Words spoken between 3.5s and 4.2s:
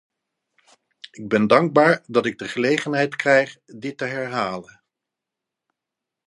dit te